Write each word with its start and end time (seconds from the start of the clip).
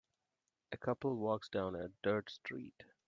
A 0.71 0.77
couple 0.77 1.15
walks 1.15 1.47
down 1.49 1.75
a 1.75 1.89
dirt 2.01 2.31
street. 2.31 2.85